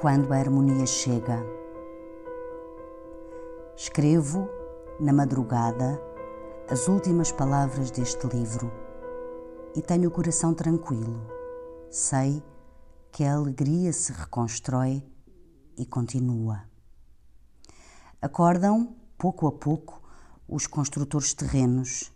quando 0.00 0.32
a 0.32 0.36
harmonia 0.36 0.86
chega. 0.86 1.44
Escrevo, 3.76 4.48
na 5.00 5.12
madrugada, 5.12 6.00
as 6.68 6.88
últimas 6.88 7.32
palavras 7.32 7.90
deste 7.90 8.26
livro 8.28 8.70
e 9.74 9.82
tenho 9.82 10.08
o 10.08 10.12
coração 10.12 10.54
tranquilo. 10.54 11.20
Sei 11.90 12.42
que 13.10 13.24
a 13.24 13.34
alegria 13.34 13.92
se 13.92 14.12
reconstrói 14.12 15.04
e 15.76 15.84
continua. 15.84 16.62
Acordam, 18.20 18.96
pouco 19.18 19.46
a 19.46 19.52
pouco, 19.52 20.02
os 20.48 20.66
construtores 20.66 21.34
terrenos, 21.34 22.12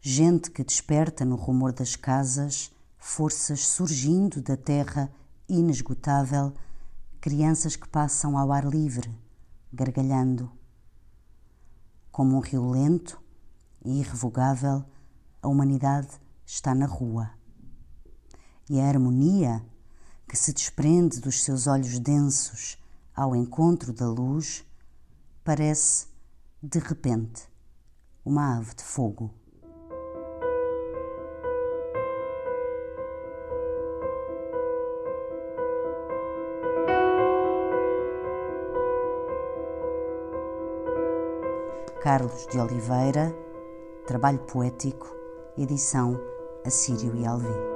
gente 0.00 0.50
que 0.50 0.64
desperta 0.64 1.24
no 1.24 1.36
rumor 1.36 1.72
das 1.72 1.96
casas, 1.96 2.70
forças 2.98 3.60
surgindo 3.66 4.40
da 4.40 4.56
terra 4.56 5.10
inesgotável, 5.48 6.52
crianças 7.26 7.74
que 7.74 7.88
passam 7.88 8.38
ao 8.38 8.52
ar 8.52 8.64
livre, 8.64 9.12
gargalhando. 9.72 10.48
Como 12.12 12.36
um 12.36 12.38
rio 12.38 12.70
lento 12.70 13.20
e 13.84 13.98
irrevogável, 13.98 14.84
a 15.42 15.48
humanidade 15.48 16.20
está 16.46 16.72
na 16.72 16.86
rua. 16.86 17.32
E 18.70 18.78
a 18.78 18.86
harmonia 18.86 19.60
que 20.28 20.36
se 20.36 20.52
desprende 20.52 21.18
dos 21.18 21.42
seus 21.42 21.66
olhos 21.66 21.98
densos 21.98 22.80
ao 23.12 23.34
encontro 23.34 23.92
da 23.92 24.08
luz 24.08 24.64
parece, 25.42 26.06
de 26.62 26.78
repente, 26.78 27.50
uma 28.24 28.56
ave 28.56 28.72
de 28.76 28.84
fogo. 28.84 29.34
Carlos 42.00 42.46
de 42.46 42.58
Oliveira, 42.58 43.34
trabalho 44.06 44.38
poético, 44.40 45.14
edição 45.56 46.20
Assírio 46.64 47.14
e 47.16 47.26
Alvim. 47.26 47.75